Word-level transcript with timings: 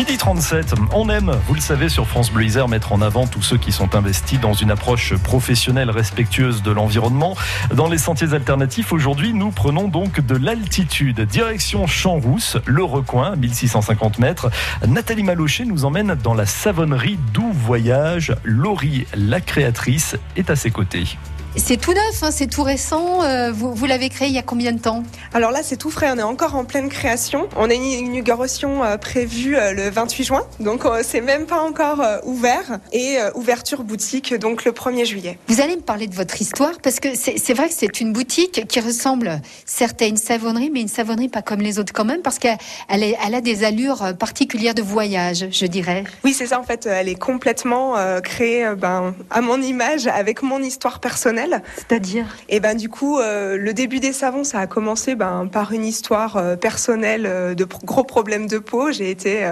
Midi 0.00 0.16
37, 0.16 0.76
on 0.94 1.10
aime, 1.10 1.30
vous 1.46 1.52
le 1.52 1.60
savez, 1.60 1.90
sur 1.90 2.08
France 2.08 2.32
Bleu 2.32 2.46
mettre 2.68 2.94
en 2.94 3.02
avant 3.02 3.26
tous 3.26 3.42
ceux 3.42 3.58
qui 3.58 3.70
sont 3.70 3.94
investis 3.94 4.40
dans 4.40 4.54
une 4.54 4.70
approche 4.70 5.14
professionnelle 5.14 5.90
respectueuse 5.90 6.62
de 6.62 6.70
l'environnement. 6.70 7.36
Dans 7.74 7.86
les 7.86 7.98
sentiers 7.98 8.32
alternatifs, 8.32 8.94
aujourd'hui, 8.94 9.34
nous 9.34 9.50
prenons 9.50 9.88
donc 9.88 10.20
de 10.20 10.36
l'altitude. 10.36 11.20
Direction 11.20 11.86
Champs-Rousse, 11.86 12.56
le 12.64 12.82
recoin, 12.82 13.36
1650 13.36 14.18
mètres. 14.20 14.50
Nathalie 14.88 15.22
Malochet 15.22 15.66
nous 15.66 15.84
emmène 15.84 16.14
dans 16.14 16.32
la 16.32 16.46
savonnerie 16.46 17.18
Doux 17.34 17.52
Voyage. 17.52 18.34
Laurie, 18.42 19.06
la 19.14 19.42
créatrice, 19.42 20.16
est 20.34 20.48
à 20.48 20.56
ses 20.56 20.70
côtés. 20.70 21.18
C'est 21.56 21.80
tout 21.80 21.92
neuf, 21.92 22.22
hein, 22.22 22.30
c'est 22.30 22.46
tout 22.46 22.62
récent. 22.62 23.24
Euh, 23.24 23.50
vous, 23.52 23.74
vous 23.74 23.86
l'avez 23.86 24.08
créé 24.08 24.28
il 24.28 24.34
y 24.34 24.38
a 24.38 24.42
combien 24.42 24.70
de 24.70 24.78
temps? 24.78 25.02
Alors 25.34 25.50
là, 25.50 25.64
c'est 25.64 25.76
tout 25.76 25.90
frais. 25.90 26.08
On 26.12 26.18
est 26.18 26.22
encore 26.22 26.54
en 26.54 26.64
pleine 26.64 26.88
création. 26.88 27.48
On 27.56 27.68
a 27.68 27.74
une 27.74 27.82
inauguration 27.82 28.84
euh, 28.84 28.96
prévue 28.96 29.56
euh, 29.56 29.72
le 29.72 29.90
28 29.90 30.24
juin, 30.24 30.46
donc 30.60 30.84
c'est 31.02 31.20
même 31.20 31.46
pas 31.46 31.60
encore 31.60 32.02
ouvert. 32.24 32.78
Et 32.92 33.18
ouverture 33.34 33.82
boutique 33.82 34.34
donc 34.34 34.64
le 34.64 34.72
1er 34.72 35.04
juillet. 35.04 35.38
Vous 35.48 35.60
allez 35.60 35.76
me 35.76 35.80
parler 35.80 36.06
de 36.06 36.14
votre 36.14 36.40
histoire 36.40 36.78
parce 36.82 37.00
que 37.00 37.08
c'est 37.14 37.54
vrai 37.54 37.68
que 37.68 37.74
c'est 37.76 38.00
une 38.00 38.12
boutique 38.12 38.66
qui 38.68 38.80
ressemble 38.80 39.40
certes 39.66 40.02
à 40.02 40.06
une 40.06 40.16
savonnerie, 40.16 40.70
mais 40.70 40.80
une 40.80 40.88
savonnerie 40.88 41.28
pas 41.28 41.42
comme 41.42 41.60
les 41.60 41.78
autres 41.78 41.92
quand 41.92 42.04
même 42.04 42.22
parce 42.22 42.38
qu'elle 42.38 42.58
elle 42.88 43.34
a 43.34 43.40
des 43.40 43.64
allures 43.64 44.16
particulières 44.18 44.74
de 44.74 44.82
voyage, 44.82 45.46
je 45.50 45.66
dirais. 45.66 46.04
Oui, 46.24 46.32
c'est 46.32 46.46
ça 46.46 46.60
en 46.60 46.64
fait. 46.64 46.86
Elle 46.86 47.08
est 47.08 47.18
complètement 47.18 47.94
créée 48.22 48.74
ben, 48.76 49.14
à 49.30 49.40
mon 49.40 49.60
image 49.60 50.06
avec 50.06 50.42
mon 50.42 50.60
histoire 50.60 51.00
personnelle 51.00 51.39
c'est-à-dire 51.76 52.26
Et 52.48 52.60
ben 52.60 52.76
du 52.76 52.88
coup, 52.88 53.18
euh, 53.18 53.56
le 53.56 53.72
début 53.72 54.00
des 54.00 54.12
savons, 54.12 54.44
ça 54.44 54.58
a 54.58 54.66
commencé 54.66 55.14
ben, 55.14 55.48
par 55.50 55.72
une 55.72 55.84
histoire 55.84 56.36
euh, 56.36 56.56
personnelle 56.56 57.26
euh, 57.26 57.54
de 57.54 57.64
gros 57.64 58.04
problèmes 58.04 58.46
de 58.46 58.58
peau. 58.58 58.90
J'ai 58.90 59.10
été 59.10 59.48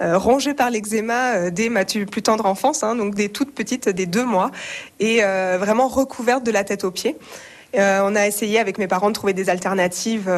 rongée 0.00 0.54
par 0.54 0.70
l'eczéma 0.70 1.50
dès 1.50 1.68
ma 1.68 1.84
plus 1.84 2.22
tendre 2.22 2.46
enfance, 2.46 2.82
hein, 2.82 2.96
donc 2.96 3.14
des 3.14 3.28
toutes 3.28 3.54
petites, 3.54 3.88
des 3.88 4.06
deux 4.06 4.24
mois, 4.24 4.50
et 5.00 5.20
vraiment 5.20 5.88
recouverte 5.88 6.44
de 6.44 6.50
la 6.50 6.64
tête 6.64 6.84
aux 6.84 6.90
pieds. 6.90 7.16
On 7.76 8.14
a 8.14 8.26
essayé 8.26 8.58
avec 8.58 8.78
mes 8.78 8.86
parents 8.86 9.08
de 9.08 9.14
trouver 9.14 9.32
des 9.32 9.50
alternatives 9.50 10.30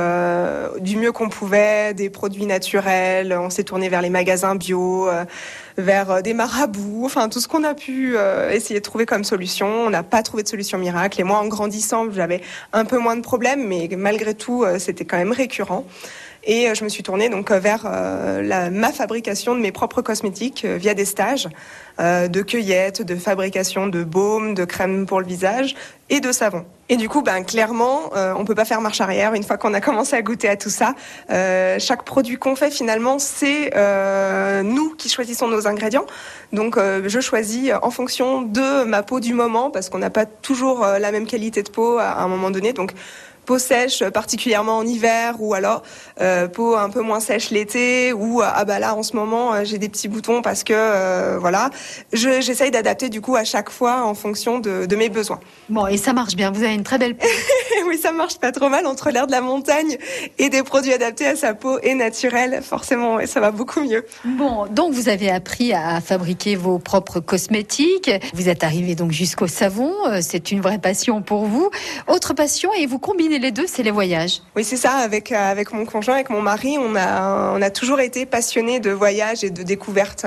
du 0.81 0.97
mieux 0.97 1.13
qu'on 1.13 1.29
pouvait, 1.29 1.95
des 1.95 2.11
produits 2.11 2.47
naturels. 2.47 3.33
On 3.39 3.51
s'est 3.51 3.65
tourné 3.65 3.89
vers 3.89 4.03
les 4.03 4.11
magasins 4.11 4.55
bio 4.55 5.09
vers 5.79 6.11
euh, 6.11 6.21
des 6.21 6.35
marabouts, 6.35 7.05
enfin 7.05 7.29
tout 7.29 7.41
ce 7.41 7.49
qu'on 7.49 7.65
a 7.65 7.75
pu 7.75 8.17
euh, 8.17 8.51
essayer 8.51 8.81
de 8.81 8.85
trouver 8.85 9.07
comme 9.07 9.25
solution. 9.25 9.67
On 9.67 9.91
n'a 9.91 10.03
pas 10.03 10.23
trouvé 10.23 10.43
de 10.43 10.49
solution 10.49 10.79
miracle. 10.79 11.21
Et 11.21 11.25
moi, 11.25 11.39
en 11.39 11.47
grandissant, 11.47 12.11
j'avais 12.13 12.41
un 12.73 12.85
peu 12.85 12.99
moins 12.99 13.17
de 13.17 13.23
problèmes, 13.23 13.67
mais 13.67 13.89
malgré 13.97 14.35
tout, 14.35 14.65
euh, 14.65 14.79
c'était 14.79 15.05
quand 15.05 15.19
même 15.19 15.33
récurrent. 15.33 15.85
Et 16.47 16.75
je 16.75 16.85
me 16.85 16.89
suis 16.89 17.03
tournée 17.03 17.29
donc 17.29 17.51
vers 17.51 17.91
la, 18.43 18.71
ma 18.71 18.93
fabrication 18.93 19.55
de 19.57 19.61
mes 19.61 19.73
propres 19.73 20.01
cosmétiques 20.01 20.65
via 20.65 20.95
des 20.95 21.05
stages 21.05 21.49
de 21.99 22.43
cueillette, 22.43 23.03
de 23.03 23.17
fabrication 23.17 23.89
de 23.89 24.05
baumes, 24.05 24.55
de 24.55 24.65
crèmes 24.65 25.07
pour 25.07 25.21
le 25.21 25.27
visage 25.27 25.75
et 26.09 26.21
de 26.21 26.31
savon. 26.31 26.65
Et 26.89 26.97
du 26.97 27.09
coup, 27.09 27.21
ben 27.23 27.43
clairement, 27.43 28.13
euh, 28.15 28.33
on 28.37 28.45
peut 28.45 28.55
pas 28.55 28.65
faire 28.65 28.81
marche 28.81 29.01
arrière. 29.01 29.35
Une 29.35 29.43
fois 29.43 29.57
qu'on 29.57 29.75
a 29.75 29.81
commencé 29.81 30.15
à 30.15 30.23
goûter 30.23 30.49
à 30.49 30.57
tout 30.57 30.71
ça, 30.71 30.95
euh, 31.31 31.79
chaque 31.81 32.05
produit 32.05 32.37
qu'on 32.37 32.55
fait 32.55 32.71
finalement, 32.71 33.19
c'est 33.19 33.73
euh, 33.75 34.63
nous 34.63 34.95
qui 34.95 35.09
choisissons 35.09 35.49
nos 35.49 35.67
ingrédients. 35.67 36.07
Donc, 36.53 36.77
euh, 36.77 37.03
je 37.07 37.19
choisis 37.19 37.73
en 37.83 37.91
fonction 37.91 38.43
de 38.43 38.85
ma 38.85 39.03
peau 39.03 39.19
du 39.19 39.35
moment, 39.35 39.71
parce 39.71 39.89
qu'on 39.89 39.99
n'a 39.99 40.11
pas 40.11 40.27
toujours 40.27 40.85
euh, 40.85 41.01
la 41.01 41.11
même 41.11 41.27
qualité 41.27 41.65
de 41.65 41.71
peau 41.71 41.99
à 41.99 42.21
un 42.21 42.29
moment 42.29 42.53
donné. 42.53 42.73
Donc, 42.73 42.93
peau 43.47 43.59
sèche 43.59 44.05
particulièrement 44.05 44.79
en 44.79 44.87
hiver 44.87 45.37
ou 45.39 45.55
alors 45.55 45.83
euh, 46.21 46.49
peau 46.49 46.77
un 46.77 46.91
peu 46.91 47.01
moins 47.01 47.21
sèche 47.21 47.51
l'été 47.51 48.13
ou 48.13 48.43
ah 48.43 48.65
bah 48.65 48.79
là 48.79 48.95
en 48.95 49.03
ce 49.03 49.15
moment 49.15 49.55
euh, 49.55 49.65
j'ai 49.65 49.79
des 49.79 49.89
petits 49.89 50.09
boutons 50.09 50.43
parce 50.43 50.65
que 50.65 50.75
euh, 50.75 51.39
voilà. 51.39 51.71
J'essaye 52.13 52.71
d'adapter 52.71 53.09
du 53.09 53.21
coup 53.21 53.37
à 53.37 53.45
chaque 53.45 53.71
fois 53.71 54.05
en 54.05 54.15
fonction 54.15 54.59
de, 54.59 54.87
de, 54.87 54.97
mes 54.97 55.09
besoins. 55.09 55.41
Bon 55.69 55.87
et 55.87 55.97
ça 55.97 56.13
marche 56.13 56.35
bien. 56.35 56.51
Vous 56.51 56.63
avez 56.63 56.75
une 56.75 56.83
très 56.83 56.99
belle 56.99 57.17
peau. 57.17 57.27
Oui 57.89 57.99
ça 57.99 58.11
marche 58.11 58.39
pas 58.39 58.51
trop 58.51 58.69
mal 58.69 58.85
entre 58.87 59.11
l'air 59.11 59.29
de 59.29 59.33
la 59.33 59.41
montagne 59.41 59.97
et 60.39 60.49
des 60.49 60.65
produits 60.65 60.93
adaptés 60.93 61.27
à 61.27 61.37
sa 61.37 61.55
peau 61.55 61.79
et 61.85 61.95
naturels 61.95 62.61
forcément 62.63 63.21
et 63.21 63.27
ça 63.29 63.39
va 63.39 63.53
beaucoup 63.53 63.81
mieux. 63.81 64.05
Bon 64.25 64.67
donc 64.67 64.93
vous 64.93 65.09
avez 65.09 65.31
appris 65.31 65.73
à 65.73 66.01
fabriquer 66.01 66.57
vos 66.57 66.81
propres 66.81 67.21
cosmétiques. 67.21 68.11
Vous 68.35 68.49
êtes 68.49 68.65
arrivé 68.65 68.97
donc 68.97 69.13
jusqu'au 69.13 69.47
savon. 69.47 69.93
C'est 70.21 70.51
une 70.51 70.61
vraie 70.61 70.79
passion 70.79 71.23
pour 71.23 71.45
vous. 71.45 71.71
Autre 72.09 72.35
passion 72.35 72.71
et 72.77 72.87
vous 72.87 72.99
combinez 72.99 73.36
les 73.39 73.51
deux, 73.51 73.67
c'est 73.67 73.83
les 73.83 73.91
voyages. 73.91 74.43
Oui, 74.55 74.65
c'est 74.65 74.77
ça. 74.77 74.93
Avec 74.93 75.33
euh, 75.33 75.37
avec 75.37 75.73
mon 75.73 75.85
conjoint, 75.85 76.15
avec 76.15 76.31
mon 76.31 76.43
mari, 76.43 76.77
on 76.79 76.95
a 76.97 77.53
on 77.55 77.63
a 77.63 77.71
toujours 77.71 78.01
été 78.01 78.27
passionnés 78.27 78.81
de 78.81 78.91
voyages 78.91 79.45
et 79.45 79.51
de 79.51 79.63
découvertes 79.63 80.27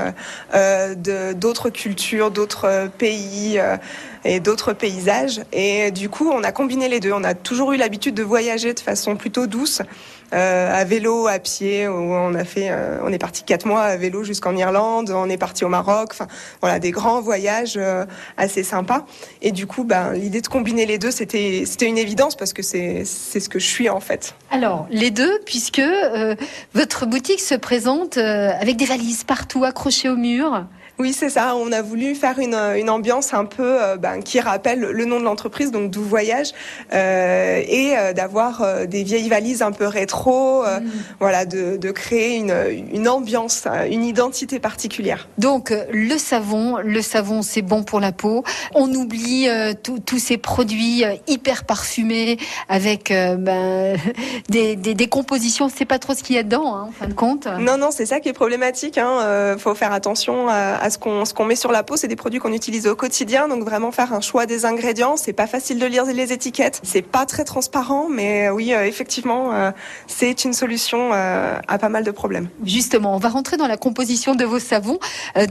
euh, 0.54 0.96
d'autres 1.34 1.70
cultures, 1.70 2.32
d'autres 2.32 2.90
pays. 2.98 3.60
Euh, 3.60 3.78
et 4.26 4.40
d'autres 4.40 4.74
paysages. 4.74 5.42
Et 5.54 5.92
du 5.92 6.10
coup, 6.10 6.30
on 6.30 6.44
a 6.44 6.52
combiné 6.52 6.90
les 6.90 7.00
deux. 7.00 7.14
On 7.14 7.24
a 7.24 7.34
toujours 7.34 7.72
eu 7.74 7.78
l'habitude 7.78 8.16
de 8.16 8.24
voyager 8.24 8.74
de 8.74 8.80
façon 8.80 9.16
plutôt 9.16 9.48
douce, 9.48 9.82
euh, 9.82 9.84
à 10.32 10.84
vélo, 10.84 11.28
à 11.28 11.40
pied. 11.40 11.88
Où 11.88 11.92
on 11.92 12.34
a 12.36 12.44
fait, 12.44 12.70
euh, 12.70 13.00
on 13.04 13.12
est 13.12 13.18
parti 13.18 13.44
quatre 13.44 13.66
mois 13.66 13.82
à 13.82 13.98
vélo 13.98 14.24
jusqu'en 14.24 14.56
Irlande. 14.56 15.12
On 15.14 15.30
est 15.30 15.38
parti 15.38 15.66
au 15.66 15.70
Maroc. 15.70 16.10
Enfin, 16.12 16.28
voilà, 16.62 16.80
des 16.80 16.92
grands 16.92 17.22
voyages 17.22 17.76
euh, 17.78 18.06
assez 18.38 18.64
sympas. 18.64 19.06
Et 19.42 19.52
du 19.52 19.68
coup, 19.68 19.84
ben, 19.84 20.14
l'idée 20.14 20.42
de 20.42 20.48
combiner 20.48 20.86
les 20.86 20.98
deux, 20.98 21.12
c'était 21.12 21.64
c'était 21.66 21.88
une 21.88 21.98
évidence 21.98 22.36
parce 22.36 22.54
que 22.54 22.64
c'est 22.64 23.04
c'est 23.06 23.40
ce 23.40 23.50
que 23.50 23.60
je 23.60 23.68
suis 23.68 23.90
en 23.90 24.00
fait. 24.00 24.36
Alors 24.52 24.88
les 24.90 25.12
deux, 25.12 25.40
puisque 25.46 25.80
euh, 25.80 26.36
votre 26.74 27.06
boutique 27.06 27.42
se 27.42 27.56
présente 27.56 28.18
avec 28.18 28.78
des 28.78 28.86
valises 28.86 29.24
partout 29.24 29.64
accrochées 29.64 30.10
au 30.10 30.16
mur. 30.16 30.66
Oui, 31.00 31.14
c'est 31.14 31.30
ça. 31.30 31.56
On 31.56 31.72
a 31.72 31.82
voulu 31.82 32.14
faire 32.14 32.40
une, 32.40 32.56
une 32.56 32.90
ambiance 32.90 33.34
un 33.34 33.46
peu 33.46 33.82
euh, 33.82 33.96
ben, 33.96 34.22
qui 34.22 34.42
rappelle 34.42 34.82
le 34.82 35.06
nom 35.06 35.18
de 35.22 35.24
l'entreprise, 35.24 35.72
donc 35.72 35.90
d'où 35.92 36.04
voyage, 36.04 36.52
euh, 36.94 37.62
et 37.66 37.98
euh, 37.98 38.12
d'avoir 38.12 38.62
euh, 38.62 38.86
des 38.86 39.04
vieilles 39.04 39.30
valises 39.30 39.62
un 39.62 39.72
peu 39.72 39.88
rétro, 39.88 40.64
mm. 40.64 40.90
voilà, 41.22 41.46
de, 41.46 41.78
de, 41.78 41.92
créer 41.92 42.36
une, 42.36 42.54
une 42.94 43.08
ambiance, 43.08 43.66
une 43.90 44.04
identité 44.04 44.60
particulière. 44.60 45.30
Donc 45.38 45.74
le 45.90 46.18
savon, 46.18 46.80
le 46.84 47.02
savon, 47.02 47.44
c'est 47.44 47.62
bon 47.62 47.84
pour 47.84 48.02
la 48.02 48.12
peau. 48.12 48.44
On 48.76 48.94
oublie 48.94 49.48
tous 49.84 50.20
ces 50.20 50.38
produits 50.38 51.04
hyper 51.28 51.64
parfumés 51.64 52.38
avec 52.68 53.10
ben, 53.10 53.98
des, 54.50 54.76
des, 54.76 54.96
des, 54.96 55.08
compositions. 55.08 55.70
C'est 55.74 55.86
pas 55.86 56.00
trop 56.00 56.14
ce 56.14 56.24
qu'il 56.24 56.36
y 56.36 56.40
a 56.40 56.44
dedans, 56.44 56.76
hein, 56.76 56.88
en 56.90 56.92
fin 56.92 57.08
de 57.08 57.14
compte. 57.14 57.48
Non, 57.60 57.78
non, 57.78 57.90
c'est 57.92 58.06
ça 58.06 58.20
qui 58.20 58.28
est 58.28 58.34
problématique. 58.34 58.98
Hein. 58.98 59.56
faut 59.58 59.76
faire 59.76 59.94
attention 59.94 60.50
à, 60.50 60.76
à 60.76 60.89
ce 60.90 60.98
qu'on 60.98 61.26
ce 61.26 61.34
qu'on 61.34 61.46
met 61.46 61.56
sur 61.56 61.72
la 61.72 61.84
peau, 61.84 61.98
c'est 61.98 62.08
des 62.08 62.16
produits 62.16 62.40
qu'on 62.40 62.54
utilise 62.54 62.88
au 62.88 62.96
quotidien, 62.96 63.48
donc 63.48 63.64
vraiment 63.64 63.92
faire 63.92 64.14
un 64.14 64.22
choix 64.22 64.46
des 64.46 64.66
ingrédients. 64.66 65.18
C'est 65.18 65.34
pas 65.34 65.48
facile 65.48 65.80
de 65.80 65.86
lire 65.86 66.06
les 66.06 66.34
étiquettes, 66.34 66.80
c'est 66.84 67.02
pas 67.02 67.26
très 67.26 67.44
transparent, 67.44 68.08
mais 68.10 68.48
euh, 68.48 68.54
oui, 68.54 68.74
euh, 68.74 68.86
effectivement, 68.86 69.54
euh, 69.54 69.72
c'est 70.08 70.46
une 70.46 70.54
solution 70.54 71.12
à 71.12 71.78
pas 71.80 71.90
mal 71.90 72.04
de 72.04 72.12
problèmes. 72.12 72.50
Justement, 72.64 73.16
on 73.16 73.20
va 73.20 73.30
rentrer 73.30 73.58
dans 73.58 73.68
la 73.68 73.78
composition 73.78 74.36
de 74.36 74.44
vos 74.44 74.60
savons 74.60 75.00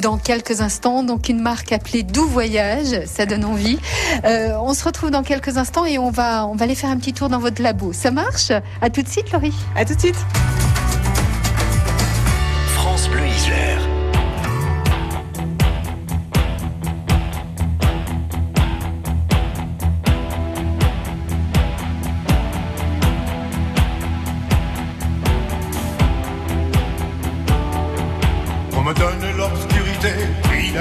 dans 0.00 0.18
quelques 0.18 0.60
instants. 0.60 1.02
Donc 1.02 1.28
une 1.28 1.40
marque 1.40 1.72
appelée 1.72 2.02
Doux 2.02 2.26
Voyage, 2.26 3.04
ça 3.06 3.26
donne 3.26 3.44
envie. 3.44 3.78
on 4.24 4.74
se 4.74 4.84
retrouve 4.84 5.10
dans 5.10 5.22
quelques 5.22 5.56
instants 5.56 5.84
et 5.84 5.98
on 5.98 6.10
va 6.10 6.46
on 6.46 6.54
va 6.54 6.64
aller 6.64 6.74
faire 6.74 6.90
un 6.90 6.96
petit 6.96 7.12
tour 7.12 7.28
dans 7.28 7.38
votre 7.38 7.62
labo. 7.62 7.92
Ça 7.92 8.10
marche? 8.10 8.50
À 8.80 8.90
tout 8.90 9.02
de 9.02 9.08
suite, 9.08 9.32
Laurie. 9.32 9.54
À 9.76 9.84
tout 9.84 9.94
de 9.94 10.00
suite. 10.00 10.16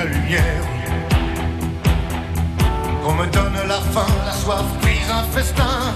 Lumière. 0.06 0.64
Qu'on 3.04 3.14
me 3.14 3.26
donne 3.28 3.60
la 3.68 3.82
faim, 3.94 4.14
la 4.26 4.34
soif, 4.34 4.66
puis 4.82 5.00
un 5.10 5.24
festin. 5.36 5.94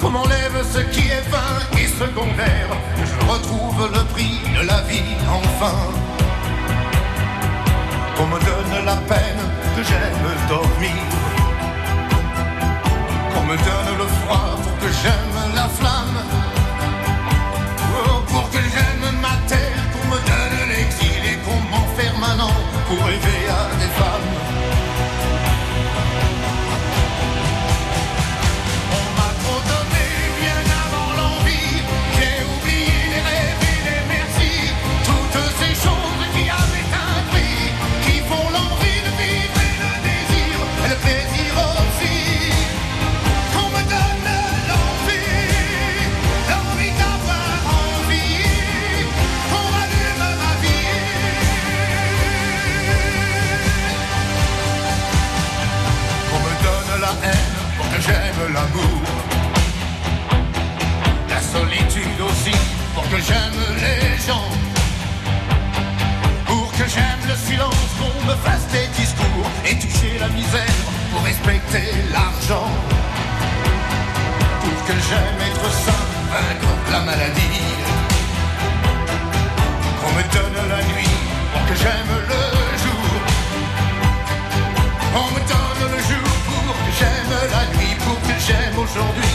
Qu'on 0.00 0.10
m'enlève 0.10 0.62
ce 0.72 0.80
qui 0.92 1.08
est 1.08 1.28
vain 1.30 1.78
et 1.80 1.86
secondaire. 1.86 2.70
Je 2.96 3.26
retrouve 3.32 3.90
le 3.92 4.04
prix 4.14 4.40
de 4.56 4.66
la 4.66 4.80
vie 4.82 5.16
enfin. 5.30 5.78
Qu'on 8.16 8.26
me 8.26 8.38
donne 8.40 8.84
la 8.84 8.96
peine 8.96 9.17
j'aime 63.28 63.60
les 63.76 64.26
gens, 64.26 64.48
pour 66.46 66.70
que 66.72 66.86
j'aime 66.88 67.22
le 67.28 67.34
silence, 67.34 67.90
qu'on 67.98 68.26
me 68.26 68.34
fasse 68.46 68.66
des 68.72 68.86
discours 69.00 69.50
et 69.66 69.74
toucher 69.74 70.18
la 70.20 70.28
misère 70.28 70.78
pour 71.12 71.22
respecter 71.22 71.88
l'argent, 72.12 72.70
pour 74.62 74.84
que 74.86 74.94
j'aime 75.08 75.40
être 75.50 75.70
sain, 75.84 76.04
vaincre 76.32 76.74
la 76.92 77.00
maladie, 77.00 77.64
qu'on 80.00 80.12
me 80.18 80.24
donne 80.36 80.68
la 80.68 80.82
nuit, 80.92 81.16
pour 81.52 81.64
que 81.68 81.74
j'aime 81.82 82.12
le 82.32 82.42
jour, 82.84 83.08
on 85.22 85.28
me 85.34 85.40
donne 85.52 85.82
le 85.96 86.00
jour 86.10 86.30
pour 86.46 86.74
que 86.84 86.92
j'aime 86.98 87.34
la 87.50 87.64
nuit, 87.76 87.94
pour 88.06 88.18
que 88.22 88.34
j'aime 88.46 88.78
aujourd'hui, 88.78 89.27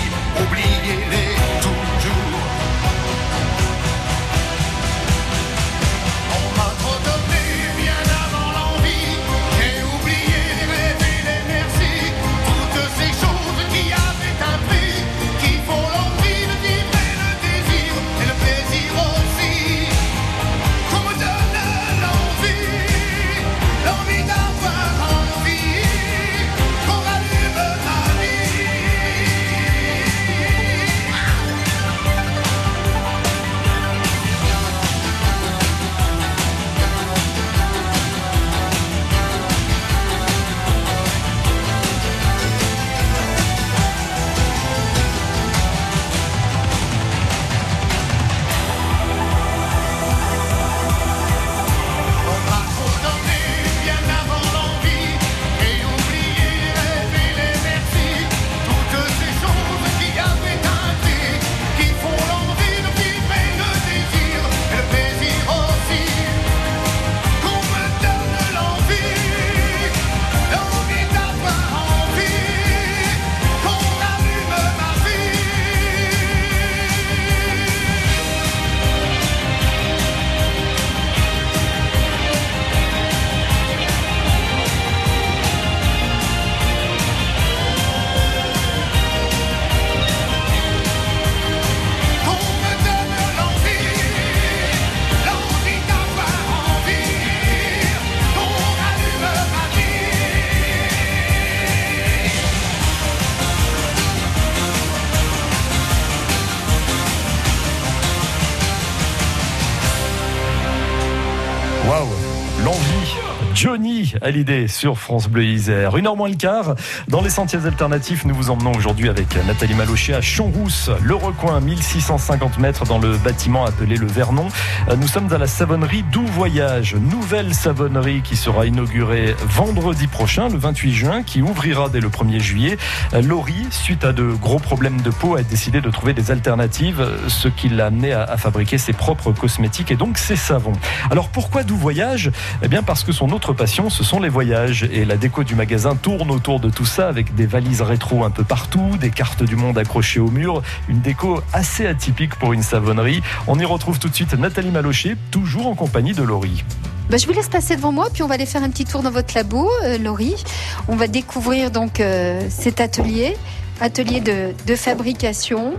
Johnny 113.74 114.14
l'idée 114.32 114.68
sur 114.68 115.00
France 115.00 115.28
Bleu 115.28 115.46
Isère. 115.46 115.98
Une 115.98 116.06
heure 116.06 116.16
moins 116.16 116.30
le 116.30 116.36
quart. 116.36 116.76
Dans 117.08 117.22
les 117.22 117.32
sentiers 117.32 117.58
alternatifs, 117.66 118.24
nous 118.24 118.36
vous 118.36 118.52
emmenons 118.52 118.72
aujourd'hui 118.74 119.10
avec 119.10 119.36
Nathalie 119.48 119.74
Malochet 119.74 120.14
à 120.14 120.22
Champs-Rousse, 120.22 120.92
le 121.02 121.16
recoin, 121.16 121.60
1650 121.60 122.60
mètres 122.60 122.86
dans 122.86 123.00
le 123.00 123.18
bâtiment 123.18 123.66
appelé 123.66 123.96
le 123.98 124.06
Vernon. 124.06 124.48
Euh, 124.90 124.96
Nous 124.96 125.08
sommes 125.08 125.34
à 125.34 125.40
la 125.40 125.48
savonnerie 125.48 126.04
Doux 126.12 126.26
Voyage, 126.28 126.94
nouvelle 126.94 127.56
savonnerie 127.56 128.22
qui 128.22 128.36
sera 128.36 128.68
inaugurée 128.68 129.36
vendredi 129.48 130.06
prochain, 130.06 130.50
le 130.50 130.60
28 130.60 130.94
juin, 130.94 131.24
qui 131.24 131.42
ouvrira 131.42 131.90
dès 131.90 132.00
le 132.00 132.10
1er 132.10 132.40
juillet. 132.40 132.78
Euh, 133.16 133.24
Laurie, 133.24 133.66
suite 133.72 134.04
à 134.04 134.14
de 134.14 134.34
gros 134.34 134.60
problèmes 134.60 135.02
de 135.02 135.10
peau, 135.10 135.36
a 135.36 135.42
décidé 135.42 135.82
de 135.82 135.90
trouver 135.90 136.14
des 136.14 136.30
alternatives, 136.30 137.02
euh, 137.02 137.18
ce 137.28 137.48
qui 137.48 137.70
l'a 137.70 137.88
amené 137.88 138.14
à, 138.14 138.22
à 138.22 138.38
fabriquer 138.38 138.78
ses 138.78 138.94
propres 138.94 139.32
cosmétiques 139.32 139.90
et 139.90 139.96
donc 139.96 140.20
ses 140.20 140.36
savons. 140.36 140.74
Alors 141.10 141.30
pourquoi 141.30 141.64
Doux 141.64 141.78
Voyage? 141.78 142.30
Eh 142.62 142.68
bien 142.68 142.84
parce 142.84 143.04
que 143.04 143.12
son 143.12 143.32
autre 143.32 143.52
ce 143.68 144.04
sont 144.04 144.20
les 144.20 144.30
voyages. 144.30 144.84
Et 144.92 145.06
la 145.06 145.18
déco 145.18 145.44
du 145.44 145.56
magasin 145.56 145.96
tourne 145.96 146.32
autour 146.32 146.60
de 146.60 146.70
tout 146.70 146.86
ça 146.86 147.08
avec 147.08 147.34
des 147.36 147.46
valises 147.46 147.82
rétro 147.82 148.24
un 148.24 148.30
peu 148.30 148.44
partout, 148.44 148.98
des 149.00 149.10
cartes 149.10 149.44
du 149.44 149.56
monde 149.56 149.78
accrochées 149.78 150.20
au 150.20 150.30
mur. 150.30 150.62
Une 150.88 151.00
déco 151.00 151.42
assez 151.54 151.88
atypique 151.88 152.36
pour 152.36 152.54
une 152.54 152.64
savonnerie. 152.64 153.22
On 153.48 153.58
y 153.60 153.66
retrouve 153.66 154.00
tout 154.00 154.10
de 154.10 154.16
suite 154.16 154.34
Nathalie 154.34 154.72
Malochet, 154.72 155.16
toujours 155.32 155.68
en 155.68 155.76
compagnie 155.76 156.14
de 156.14 156.24
Laurie. 156.24 156.64
Bah, 157.10 157.18
je 157.18 157.26
vous 157.26 157.34
laisse 157.34 157.50
passer 157.50 157.76
devant 157.76 157.92
moi, 157.92 158.08
puis 158.12 158.24
on 158.24 158.28
va 158.28 158.36
aller 158.36 158.46
faire 158.46 158.64
un 158.64 158.70
petit 158.70 158.86
tour 158.86 159.02
dans 159.02 159.12
votre 159.12 159.34
labo, 159.36 159.70
euh, 159.84 159.98
Laurie. 159.98 160.44
On 160.88 160.96
va 160.96 161.08
découvrir 161.08 161.72
donc 161.72 162.00
euh, 162.00 162.42
cet 162.50 162.82
atelier, 162.82 163.36
atelier 163.82 164.22
de 164.22 164.76
fabrication. 164.76 165.74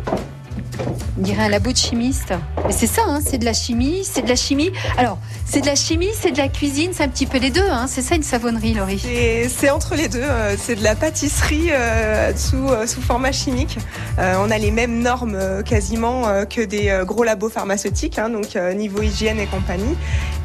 On 1.18 1.22
dirait 1.22 1.44
un 1.44 1.48
labo 1.48 1.70
de 1.72 1.76
chimiste. 1.76 2.32
Mais 2.66 2.72
c'est 2.72 2.86
ça, 2.86 3.02
hein, 3.06 3.20
c'est 3.24 3.38
de 3.38 3.44
la 3.44 3.52
chimie, 3.52 4.02
c'est 4.04 4.22
de 4.22 4.28
la 4.28 4.36
chimie. 4.36 4.72
Alors, 4.98 5.18
c'est 5.44 5.60
de 5.60 5.66
la 5.66 5.74
chimie, 5.74 6.08
c'est 6.18 6.32
de 6.32 6.38
la 6.38 6.48
cuisine, 6.48 6.90
c'est 6.92 7.04
un 7.04 7.08
petit 7.08 7.26
peu 7.26 7.38
les 7.38 7.50
deux. 7.50 7.68
Hein. 7.70 7.86
C'est 7.88 8.02
ça 8.02 8.14
une 8.16 8.22
savonnerie, 8.22 8.74
Laurie? 8.74 9.00
Et 9.08 9.48
C'est 9.48 9.70
entre 9.70 9.94
les 9.94 10.08
deux. 10.08 10.20
euh, 10.22 10.56
C'est 10.58 10.74
de 10.74 10.82
la 10.82 10.94
pâtisserie 10.96 11.70
euh, 11.70 12.32
sous, 12.36 12.68
euh, 12.68 12.86
sous 12.86 13.00
format 13.00 13.32
chimique. 13.32 13.78
Euh, 14.18 14.34
on 14.40 14.50
a 14.50 14.58
les 14.58 14.70
mêmes 14.70 15.00
normes 15.00 15.62
quasiment 15.64 16.24
que 16.48 16.62
des 16.64 17.00
gros 17.06 17.24
labos 17.24 17.50
pharmaceutiques, 17.50 18.18
hein, 18.18 18.30
donc 18.30 18.56
euh, 18.56 18.72
niveau 18.74 19.02
hygiène 19.02 19.38
et 19.38 19.46
compagnie. 19.46 19.96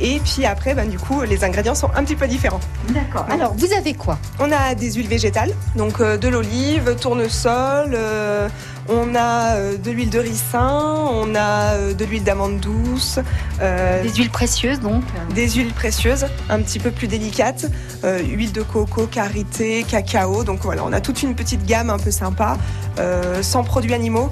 Et 0.01 0.19
puis 0.19 0.45
après, 0.45 0.75
ben, 0.75 0.87
du 0.89 0.99
coup, 0.99 1.21
les 1.21 1.43
ingrédients 1.43 1.75
sont 1.75 1.89
un 1.95 2.03
petit 2.03 2.15
peu 2.15 2.27
différents. 2.27 2.59
D'accord. 2.89 3.25
Alors, 3.31 3.53
vous 3.55 3.71
avez 3.73 3.93
quoi? 3.93 4.17
On 4.39 4.51
a 4.51 4.75
des 4.75 4.93
huiles 4.93 5.07
végétales, 5.07 5.53
donc 5.75 5.99
euh, 5.99 6.17
de 6.17 6.27
l'olive, 6.27 6.95
tournesol. 6.99 7.97
On 8.89 9.15
a 9.15 9.55
euh, 9.55 9.77
de 9.77 9.91
l'huile 9.91 10.09
de 10.09 10.19
ricin, 10.19 11.07
on 11.11 11.35
a 11.35 11.75
euh, 11.75 11.93
de 11.93 12.05
l'huile 12.05 12.23
d'amande 12.23 12.59
douce, 12.59 13.19
euh, 13.61 14.01
Des 14.01 14.09
huiles 14.09 14.29
précieuses, 14.31 14.79
donc. 14.79 15.03
des 15.35 15.49
huiles 15.49 15.73
précieuses, 15.73 16.25
un 16.49 16.59
petit 16.61 16.79
peu 16.79 16.91
plus 16.91 17.07
délicates, 17.07 17.67
euh, 18.03 18.19
huile 18.19 18.51
de 18.51 18.63
coco, 18.63 19.05
karité, 19.05 19.83
cacao. 19.87 20.43
Donc 20.43 20.61
voilà, 20.61 20.83
on 20.85 20.91
a 20.91 21.01
toute 21.01 21.21
une 21.21 21.35
petite 21.35 21.65
gamme 21.65 21.89
un 21.89 21.99
peu 21.99 22.11
sympa, 22.11 22.57
euh, 22.99 23.41
sans 23.43 23.63
produits 23.63 23.93
animaux, 23.93 24.29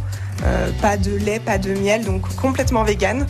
pas 0.82 0.98
de 0.98 1.16
lait, 1.16 1.40
pas 1.40 1.58
de 1.58 1.74
miel, 1.74 2.06
donc 2.06 2.36
complètement 2.36 2.84
vegan. 2.84 3.26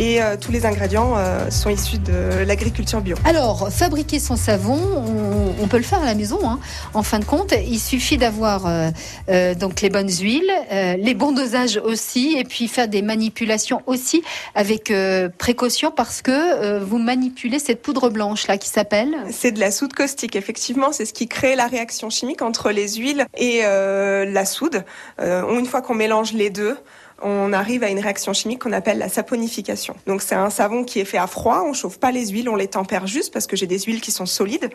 Et 0.00 0.22
euh, 0.22 0.36
tous 0.40 0.52
les 0.52 0.64
ingrédients 0.64 1.14
euh, 1.16 1.50
sont 1.50 1.70
issus 1.70 1.98
de 1.98 2.44
l'agriculture 2.44 3.00
bio. 3.00 3.16
Alors, 3.24 3.68
fabriquer 3.72 4.20
son 4.20 4.36
savon, 4.36 4.78
on, 4.78 5.62
on 5.62 5.66
peut 5.66 5.76
le 5.76 5.82
faire 5.82 6.00
à 6.00 6.06
la 6.06 6.14
maison. 6.14 6.38
hein. 6.44 6.60
En 6.94 7.02
fin 7.02 7.18
de 7.18 7.24
compte, 7.24 7.52
il 7.66 7.80
suffit 7.80 8.16
d'avoir 8.16 8.66
euh, 8.66 9.54
donc 9.54 9.80
les 9.80 9.90
bonnes 9.90 10.10
huiles, 10.10 10.52
les 10.70 11.14
bons 11.14 11.32
dosages 11.32 11.80
aussi, 11.82 12.36
et 12.38 12.44
puis 12.44 12.68
faire 12.68 12.86
des 12.86 13.02
manipulations 13.02 13.82
aussi 13.86 14.22
avec 14.54 14.92
précaution 15.36 15.90
parce 15.90 16.22
que 16.22 16.78
vous 16.78 16.98
manipulez 16.98 17.58
cette 17.58 17.82
poudre 17.82 18.08
blanche 18.08 18.46
là 18.46 18.56
qui 18.56 18.68
s'appelle. 18.68 19.16
C'est 19.30 19.52
de 19.52 19.60
la 19.60 19.70
soude 19.70 19.92
caustique, 19.92 20.36
effectivement, 20.36 20.92
c'est 20.92 21.04
ce 21.04 21.12
qui 21.12 21.28
crée 21.28 21.56
la 21.56 21.66
réaction 21.66 22.10
chimique 22.10 22.42
entre 22.42 22.70
les 22.70 22.94
huiles 22.94 23.26
et 23.36 23.62
la 23.62 24.44
soude. 24.44 24.84
Une 25.20 25.66
fois 25.66 25.82
qu'on 25.82 25.94
mélange 25.94 26.32
les 26.32 26.50
deux, 26.50 26.76
on 27.22 27.52
arrive 27.52 27.82
à 27.82 27.90
une 27.90 28.00
réaction 28.00 28.32
chimique 28.32 28.60
qu'on 28.60 28.72
appelle 28.72 28.98
la 28.98 29.08
saponification. 29.08 29.94
Donc 30.06 30.22
c'est 30.22 30.34
un 30.34 30.50
savon 30.50 30.84
qui 30.84 31.00
est 31.00 31.04
fait 31.04 31.18
à 31.18 31.26
froid, 31.26 31.64
on 31.66 31.72
chauffe 31.72 31.98
pas 31.98 32.10
les 32.10 32.28
huiles, 32.28 32.48
on 32.48 32.56
les 32.56 32.68
tempère 32.68 33.06
juste 33.06 33.32
parce 33.32 33.46
que 33.46 33.56
j'ai 33.56 33.66
des 33.66 33.78
huiles 33.80 34.00
qui 34.00 34.10
sont 34.10 34.26
solides. 34.26 34.70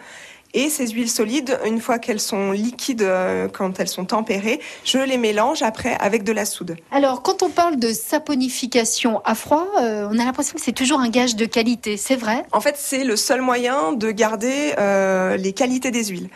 Et 0.55 0.69
ces 0.69 0.88
huiles 0.88 1.09
solides, 1.09 1.57
une 1.65 1.81
fois 1.81 1.97
qu'elles 1.97 2.19
sont 2.19 2.51
liquides, 2.51 3.01
euh, 3.01 3.47
quand 3.47 3.79
elles 3.79 3.88
sont 3.88 4.05
tempérées, 4.05 4.59
je 4.83 5.00
les 5.00 5.17
mélange 5.17 5.63
après 5.63 5.97
avec 6.00 6.23
de 6.23 6.31
la 6.31 6.45
soude. 6.45 6.75
Alors, 6.91 7.23
quand 7.23 7.41
on 7.41 7.50
parle 7.50 7.77
de 7.77 7.91
saponification 7.91 9.19
à 9.25 9.33
froid, 9.33 9.65
euh, 9.81 10.07
on 10.12 10.19
a 10.19 10.25
l'impression 10.25 10.53
que 10.53 10.62
c'est 10.62 10.71
toujours 10.71 11.00
un 11.00 11.09
gage 11.09 11.35
de 11.35 11.45
qualité. 11.45 11.97
C'est 11.97 12.15
vrai? 12.15 12.45
En 12.51 12.62
fait, 12.62 12.75
c'est 12.77 13.03
le 13.03 13.15
seul 13.15 13.41
moyen 13.41 13.93
de 13.93 14.12
garder 14.12 14.73
euh, 14.77 15.38
les 15.38 15.53
qualités 15.53 15.89
des 15.89 16.05
huiles. 16.05 16.29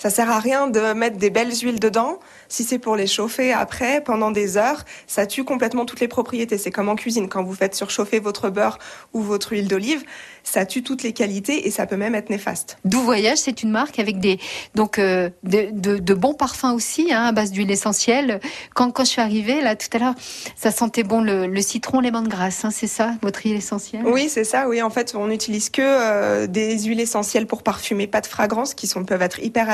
Ça 0.00 0.08
sert 0.08 0.30
à 0.30 0.40
rien 0.40 0.66
de 0.66 0.94
mettre 0.94 1.18
des 1.18 1.28
belles 1.28 1.52
huiles 1.52 1.78
dedans. 1.78 2.20
Si 2.48 2.64
c'est 2.64 2.78
pour 2.78 2.96
les 2.96 3.06
chauffer 3.06 3.52
après, 3.52 4.00
pendant 4.00 4.30
des 4.30 4.56
heures, 4.56 4.86
ça 5.06 5.26
tue 5.26 5.44
complètement 5.44 5.84
toutes 5.84 6.00
les 6.00 6.08
propriétés. 6.08 6.56
C'est 6.56 6.70
comme 6.70 6.88
en 6.88 6.96
cuisine. 6.96 7.28
Quand 7.28 7.44
vous 7.44 7.54
faites 7.54 7.74
surchauffer 7.74 8.18
votre 8.18 8.48
beurre 8.48 8.78
ou 9.12 9.20
votre 9.20 9.52
huile 9.52 9.68
d'olive, 9.68 10.02
ça 10.42 10.64
tue 10.64 10.82
toutes 10.82 11.02
les 11.02 11.12
qualités 11.12 11.66
et 11.66 11.70
ça 11.70 11.84
peut 11.84 11.98
même 11.98 12.14
être 12.14 12.30
néfaste. 12.30 12.78
Doux 12.86 13.02
Voyage, 13.02 13.36
c'est 13.36 13.62
une 13.62 13.70
marque 13.70 13.98
avec 13.98 14.20
des 14.20 14.38
donc 14.74 14.98
euh, 14.98 15.28
de, 15.42 15.68
de, 15.72 15.98
de, 15.98 16.14
bons 16.14 16.32
parfums 16.32 16.72
aussi, 16.74 17.12
hein, 17.12 17.26
à 17.26 17.32
base 17.32 17.52
d'huile 17.52 17.70
essentielle. 17.70 18.40
Quand, 18.74 18.90
quand 18.92 19.04
je 19.04 19.10
suis 19.10 19.20
arrivée 19.20 19.60
là 19.60 19.76
tout 19.76 19.88
à 19.92 19.98
l'heure, 19.98 20.14
ça 20.56 20.70
sentait 20.70 21.02
bon 21.02 21.20
le, 21.20 21.46
le 21.46 21.60
citron, 21.60 22.00
les 22.00 22.10
de 22.10 22.28
grasse, 22.28 22.64
hein, 22.64 22.70
c'est 22.72 22.86
ça, 22.86 23.12
votre 23.22 23.40
huile 23.44 23.56
essentielle? 23.56 24.02
Oui, 24.06 24.28
c'est 24.28 24.44
ça. 24.44 24.66
Oui, 24.66 24.82
en 24.82 24.90
fait, 24.90 25.14
on 25.14 25.28
n'utilise 25.28 25.70
que 25.70 25.82
euh, 25.82 26.46
des 26.46 26.78
huiles 26.78 27.00
essentielles 27.00 27.46
pour 27.46 27.62
parfumer, 27.62 28.06
pas 28.06 28.22
de 28.22 28.26
fragrance, 28.26 28.74
qui 28.74 28.86
sont 28.86 29.04
peuvent 29.04 29.22
être 29.22 29.40
hyper 29.40 29.70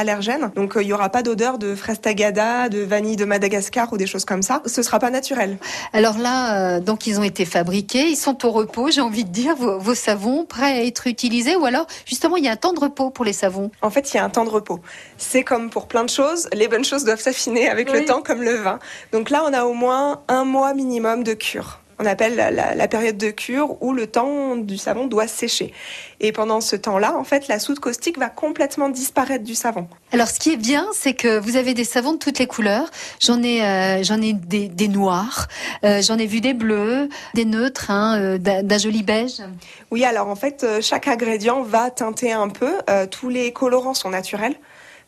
Donc, 0.54 0.76
euh, 0.76 0.82
il 0.82 0.88
y 0.88 0.92
aura 0.92 1.08
pas 1.08 1.23
d'odeur 1.23 1.58
de 1.58 1.75
fraise 1.75 2.00
tagada, 2.00 2.68
de 2.68 2.80
vanille 2.80 3.16
de 3.16 3.25
Madagascar 3.25 3.92
ou 3.92 3.96
des 3.96 4.06
choses 4.06 4.25
comme 4.25 4.42
ça. 4.42 4.62
Ce 4.66 4.82
sera 4.82 4.99
pas 4.99 5.11
naturel. 5.11 5.58
Alors 5.92 6.18
là, 6.18 6.76
euh, 6.76 6.80
donc 6.80 7.06
ils 7.06 7.18
ont 7.18 7.23
été 7.23 7.44
fabriqués, 7.44 8.08
ils 8.08 8.16
sont 8.16 8.44
au 8.46 8.50
repos, 8.50 8.90
j'ai 8.90 9.00
envie 9.00 9.25
de 9.25 9.30
dire, 9.30 9.54
vos, 9.56 9.78
vos 9.78 9.94
savons 9.94 10.44
prêts 10.44 10.73
à 10.80 10.85
être 10.85 11.06
utilisés, 11.06 11.56
ou 11.56 11.64
alors 11.64 11.87
justement 12.06 12.37
il 12.37 12.44
y 12.44 12.49
a 12.49 12.52
un 12.52 12.56
temps 12.56 12.73
de 12.73 12.80
repos 12.80 13.11
pour 13.11 13.25
les 13.25 13.32
savons. 13.32 13.70
En 13.82 13.90
fait, 13.90 14.12
il 14.12 14.16
y 14.16 14.20
a 14.20 14.25
un 14.25 14.30
temps 14.30 14.44
de 14.44 14.50
repos. 14.50 14.80
C'est 15.18 15.44
comme 15.44 15.70
pour 15.70 15.87
plein 15.88 16.04
de 16.04 16.11
choses, 16.11 16.49
les 16.52 16.68
bonnes 16.68 16.85
choses 16.85 17.04
doivent 17.04 17.20
s'affiner 17.20 17.68
avec 17.68 17.90
Oui. 17.92 18.00
le 18.00 18.04
temps, 18.04 18.23
comme 18.23 18.42
le 18.42 18.54
vin. 18.56 18.78
Donc 19.12 19.30
là, 19.30 19.44
on 19.46 19.52
a 19.52 19.64
au 19.64 19.73
moins 19.73 20.23
un 20.28 20.44
mois 20.44 20.75
minimum 20.75 21.23
de 21.25 21.35
cure. 21.35 21.80
On 21.98 22.04
appelle 22.06 22.36
la, 22.36 22.50
la- 22.50 22.74
la 22.74 22.88
période 22.88 23.16
de 23.16 23.30
cure 23.30 23.82
où 23.82 23.92
le 23.92 24.06
temps 24.06 24.56
du 24.56 24.76
savon 24.76 25.06
doit 25.06 25.26
sécher. 25.26 25.72
Et 26.20 26.30
pendant 26.32 26.60
ce 26.60 26.76
temps-là, 26.76 27.16
en 27.16 27.24
fait, 27.24 27.48
la 27.48 27.58
soude 27.58 27.78
caustique 27.78 28.18
va 28.18 28.28
complètement 28.28 28.88
disparaître 28.88 29.44
du 29.44 29.54
savon. 29.54 29.88
Alors 30.12 30.28
ce 30.28 30.38
qui 30.38 30.52
est 30.52 30.56
bien, 30.58 30.86
c'est 30.92 31.14
que 31.14 31.38
vous 31.38 31.56
avez 31.56 31.72
des 31.74 31.84
savons 31.84 32.12
de 32.12 32.18
toutes 32.18 32.38
les 32.38 32.46
couleurs. 32.46 32.90
J'en 33.20 33.42
ai, 33.42 33.62
euh, 33.64 34.02
j'en 34.02 34.20
ai 34.20 34.32
des, 34.34 34.68
des 34.68 34.88
noirs, 34.88 35.48
euh, 35.84 36.02
j'en 36.02 36.18
ai 36.18 36.26
vu 36.26 36.40
des 36.40 36.54
bleus, 36.54 37.08
des 37.34 37.44
neutres, 37.44 37.90
hein, 37.90 38.18
euh, 38.20 38.38
d'un 38.38 38.78
joli 38.78 39.02
beige. 39.02 39.42
Oui, 39.90 40.04
alors 40.04 40.28
en 40.28 40.36
fait, 40.36 40.66
chaque 40.82 41.08
ingrédient 41.08 41.62
va 41.62 41.90
teinter 41.90 42.32
un 42.32 42.48
peu. 42.48 42.72
Tous 43.10 43.28
les 43.28 43.52
colorants 43.52 43.94
sont 43.94 44.10
naturels. 44.10 44.54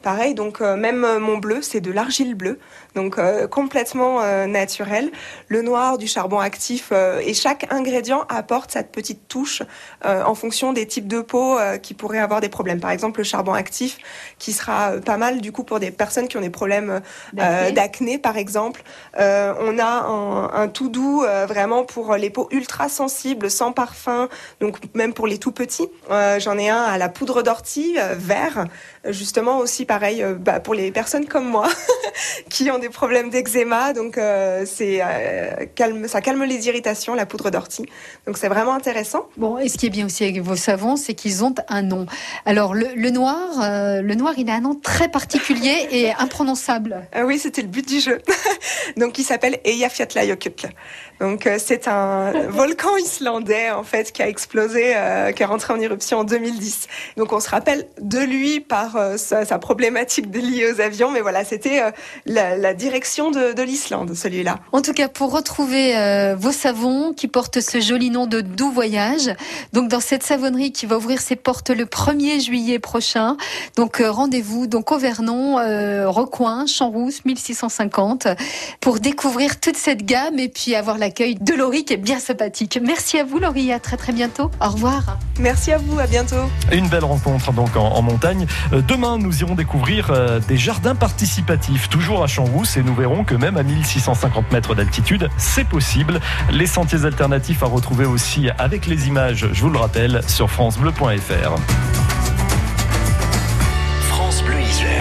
Pareil, 0.03 0.35
donc 0.35 0.61
euh, 0.61 0.77
même 0.77 1.05
euh, 1.05 1.19
mon 1.19 1.39
bleu, 1.39 1.61
c'est 1.61 1.81
de 1.81 1.91
l'argile 1.91 2.37
bleue, 2.37 2.61
donc 2.95 3.19
euh, 3.19 3.49
complètement 3.49 4.23
euh, 4.23 4.47
naturel. 4.47 5.11
Le 5.49 5.61
noir, 5.61 5.99
du 5.99 6.07
charbon 6.07 6.39
actif, 6.39 6.93
et 6.93 7.35
chaque 7.35 7.67
ingrédient 7.73 8.25
apporte 8.29 8.71
cette 8.71 8.93
petite 8.93 9.27
touche 9.27 9.63
en 10.05 10.35
fonction 10.35 10.73
des 10.73 10.87
types 10.87 11.09
de 11.09 11.21
peau 11.21 11.57
qui 11.83 11.95
pourraient 11.95 12.19
avoir 12.19 12.41
des 12.41 12.49
problèmes. 12.49 12.81
Par 12.81 12.91
exemple, 12.91 13.21
le 13.21 13.25
charbon 13.25 13.55
actif, 13.55 13.99
qui 14.39 14.53
sera 14.53 14.93
pas 15.05 15.17
mal 15.17 15.41
du 15.41 15.53
coup 15.53 15.65
pour 15.65 15.81
des 15.81 15.91
personnes 15.91 16.29
qui 16.29 16.37
ont 16.37 16.43
des 16.43 16.51
problèmes 16.51 17.01
D'acné. 17.33 18.19
par 18.19 18.37
exemple. 18.37 18.83
On 19.17 19.79
a 19.79 20.07
un, 20.07 20.53
un 20.53 20.69
tout 20.69 20.89
doux 20.91 21.25
vraiment 21.47 21.85
pour 21.85 22.15
les 22.17 22.31
peaux 22.31 22.49
ultra 22.51 22.89
sensibles, 22.89 23.51
sans 23.51 23.73
parfum, 23.73 24.29
donc 24.61 24.79
même 24.95 25.15
pour 25.15 25.27
les 25.27 25.39
tout 25.39 25.53
petits. 25.53 25.89
J'en 26.11 26.59
ai 26.59 26.69
un 26.69 26.83
à 26.83 26.99
la 26.99 27.09
poudre 27.09 27.43
d'ortie 27.43 27.97
vert, 28.17 28.67
justement 29.07 29.59
aussi 29.59 29.87
pareil 29.89 30.23
euh, 30.23 30.35
bah, 30.35 30.61
pour 30.61 30.75
les 30.75 30.93
personnes 30.93 31.27
comme 31.27 31.49
moi 31.49 31.69
qui 32.49 32.71
ont 32.71 32.79
des 32.79 32.89
problèmes 32.91 33.31
d'eczéma. 33.31 33.93
Donc 33.93 34.17
euh, 34.17 34.65
c'est 34.65 35.01
euh, 35.03 35.67
calme, 35.75 36.07
ça 36.07 36.21
calme 36.21 36.45
les 36.45 36.69
irritations, 36.69 37.17
la 37.17 37.27
poudre 37.27 37.51
d'ortie. 37.51 37.87
Donc 38.27 38.39
c'est 38.39 38.49
vraiment 38.49 38.75
intéressant. 38.75 39.27
Bon, 39.37 39.59
et 39.59 39.69
ce 39.69 39.77
qui 39.77 39.87
est 39.87 39.91
bien 39.91 40.07
aussi 40.07 40.23
avec 40.23 40.41
vos 40.41 40.55
savons, 40.55 40.95
c'est 40.95 41.15
qu'ils 41.15 41.43
ont 41.43 41.55
un 41.69 41.83
nom. 41.83 42.07
Alors 42.47 42.75
le, 42.75 42.87
le 42.95 43.11
noir, 43.11 43.49
le 43.61 44.15
noir, 44.15 44.35
il 44.37 44.49
a 44.49 44.55
un 44.55 44.61
nom 44.61 44.77
très 44.77 45.09
particulier 45.09 45.89
et 45.91 46.13
imprononçable. 46.13 47.03
Ah 47.13 47.25
oui, 47.25 47.39
c'était 47.39 47.63
le 47.63 47.69
but 47.69 47.89
du 47.89 47.99
jeu. 47.99 48.19
Donc 48.97 49.19
il 49.19 49.25
s'appelle 49.25 49.59
Eyjafjallajökull. 49.65 50.71
Donc 51.21 51.49
c'est 51.59 51.89
un 51.89 52.31
volcan 52.49 52.97
islandais 52.97 53.71
en 53.71 53.83
fait 53.83 54.13
qui 54.13 54.23
a 54.23 54.29
explosé, 54.29 54.93
euh, 54.95 55.33
qui 55.33 55.43
est 55.43 55.47
rentré 55.47 55.73
en 55.73 55.81
éruption 55.81 56.19
en 56.19 56.25
2010. 56.25 56.87
Donc 57.17 57.33
on 57.33 57.41
se 57.41 57.49
rappelle 57.49 57.89
de 58.01 58.19
lui 58.19 58.61
par 58.61 58.97
euh, 58.97 59.17
sa, 59.17 59.45
sa 59.45 59.59
problématique 59.79 60.33
de 60.33 60.41
liée 60.41 60.73
aux 60.73 60.81
avions, 60.81 61.13
mais 61.13 61.21
voilà, 61.21 61.45
c'était 61.45 61.81
euh, 61.81 61.93
la, 62.27 62.57
la 62.57 62.75
direction 62.75 63.31
de, 63.31 63.53
de 63.53 63.63
l'Islande, 63.63 64.13
celui-là. 64.13 64.59
En 64.73 64.83
tout 64.83 64.93
cas, 64.93 65.07
pour 65.07 65.31
retrouver 65.31 65.97
euh, 65.97 66.35
vos 66.37 66.51
savons 66.51 67.13
qui 67.13 67.29
portent 67.29 67.61
ce 67.61 67.81
joli 67.81 68.11
nom 68.11 68.27
de 68.27 68.41
Doux 68.41 68.73
Voyage, 68.73 69.31
donc 69.73 69.89
dans 69.89 70.01
cette 70.01 70.25
savonnerie 70.25 70.73
qui 70.73 70.87
va 70.87 70.97
ouvrir 70.97 71.21
ses 71.21 71.37
portes 71.37 71.71
le 71.71 71.85
1er 71.85 72.45
juillet 72.45 72.81
prochain. 72.81 73.37
Donc 73.77 74.01
euh, 74.01 74.11
rendez-vous 74.11 74.67
donc 74.67 74.91
au 74.91 74.99
Vernon, 74.99 75.61
euh, 75.61 76.11
Recoin, 76.11 76.67
Champs-Rousse, 76.67 77.25
1650, 77.25 78.27
pour 78.81 78.99
découvrir 78.99 79.61
toute 79.61 79.77
cette 79.77 80.05
gamme 80.05 80.41
et 80.41 80.49
puis 80.49 80.75
avoir 80.75 80.99
l'accueil 80.99 81.37
de 81.37 81.55
Laurie 81.55 81.85
qui 81.85 81.93
est 81.93 81.99
bien 81.99 82.19
sympathique. 82.19 82.81
Merci 82.85 83.21
à 83.21 83.23
vous 83.23 83.39
Laurie, 83.39 83.73
à 83.73 83.79
très 83.79 83.97
très 83.97 84.13
bientôt. 84.13 84.51
Au 84.61 84.71
revoir. 84.71 85.19
Merci 85.39 85.71
à 85.71 85.79
vous, 85.79 86.01
à 86.01 86.09
bientôt. 86.09 86.51
Une 86.73 86.89
belle 86.89 87.05
rencontre 87.05 87.53
donc 87.53 87.77
en, 87.77 87.93
en 87.93 88.03
montagne. 88.03 88.45
Demain, 88.73 89.19
nous 89.19 89.41
irons 89.41 89.55
découvrir 89.55 89.68
euh, 90.11 90.41
des 90.41 90.57
jardins 90.57 90.95
participatifs, 90.95 91.89
toujours 91.89 92.23
à 92.23 92.27
Champs-Rousse, 92.27 92.77
et 92.77 92.83
nous 92.83 92.95
verrons 92.95 93.25
que 93.25 93.35
même 93.35 93.57
à 93.57 93.63
1650 93.63 94.53
mètres 94.53 94.75
d'altitude, 94.75 95.29
c'est 95.37 95.67
possible. 95.67 96.21
Les 96.51 96.67
sentiers 96.67 97.05
alternatifs 97.05 97.63
à 97.63 97.67
retrouver 97.67 98.07
aussi 98.07 98.49
avec 98.59 98.87
les 98.87 99.09
images, 99.09 99.49
je 99.53 99.61
vous 99.61 99.71
le 99.71 99.79
rappelle, 99.79 100.21
sur 100.27 100.51
francebleu.fr. 100.51 102.08